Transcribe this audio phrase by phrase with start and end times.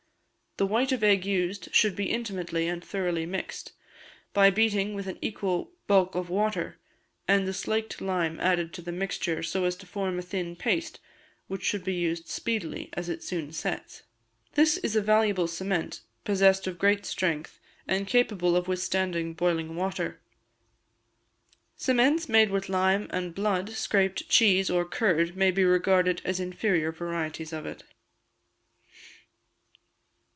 [0.57, 3.71] The white of egg used should be intimately and thoroughly mixed,
[4.33, 6.77] by beating with an equal bulk of water,
[7.25, 10.99] and the slaked lime added to the mixture, so as to form a thin paste,
[11.47, 14.03] which should be used speedily, as it soon sets.
[14.55, 17.57] This is a valuable cement, possessed of great strength,
[17.87, 20.19] and capable of withstanding boiling water.
[21.77, 26.91] Cements made with lime and blood, scraped cheese, or curd, may be regarded as inferior
[26.91, 27.83] varieties of it.